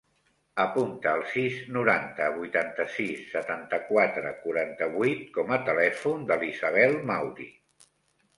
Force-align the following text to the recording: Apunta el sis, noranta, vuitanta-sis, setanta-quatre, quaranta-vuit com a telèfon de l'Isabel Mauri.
Apunta 0.61 1.11
el 1.17 1.25
sis, 1.33 1.59
noranta, 1.75 2.29
vuitanta-sis, 2.37 3.19
setanta-quatre, 3.35 4.33
quaranta-vuit 4.47 5.23
com 5.37 5.55
a 5.59 5.61
telèfon 5.69 6.27
de 6.33 6.41
l'Isabel 6.47 6.99
Mauri. 7.13 7.49